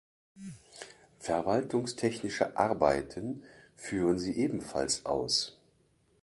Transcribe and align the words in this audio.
Verwaltungstechnische 1.19 2.57
Arbeiten 2.57 3.43
führen 3.75 4.17
sie 4.17 4.35
ebenfalls 4.35 5.05
aus. 5.05 5.59